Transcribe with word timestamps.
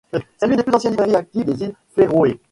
C'est 0.11 0.47
l'une 0.47 0.55
des 0.55 0.63
plus 0.63 0.73
anciennes 0.73 0.93
librairies 0.93 1.15
actives 1.15 1.45
des 1.45 1.65
îles 1.65 1.75
Féroé. 1.95 2.39